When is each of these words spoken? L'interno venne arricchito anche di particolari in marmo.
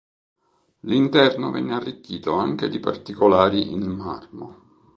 L'interno 0.79 1.51
venne 1.51 1.75
arricchito 1.75 2.33
anche 2.33 2.69
di 2.69 2.79
particolari 2.79 3.71
in 3.71 3.81
marmo. 3.83 4.61